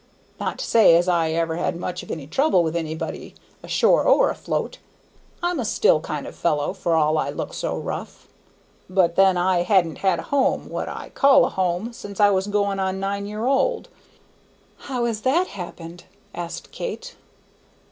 [0.39, 4.31] Not to say as I ever had much of any trouble with anybody, ashore or
[4.31, 4.79] afloat.
[5.43, 8.27] I'm a still kind of fellow, for all I look so rough.
[8.89, 12.47] "But then, I han't had a home, what I call a home, since I was
[12.47, 13.89] going on nine year old."
[14.89, 17.13] "How has that happened?" asked Kate.